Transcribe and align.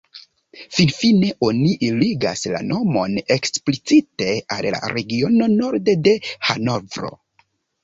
Finfine 0.77 1.27
oni 1.47 1.73
ligas 1.99 2.41
la 2.55 2.61
nomon 2.71 3.19
eksplicite 3.37 4.33
al 4.57 4.69
la 4.79 4.81
regiono 4.97 5.53
norde 5.61 5.99
de 6.11 6.19
Hanovro. 6.51 7.17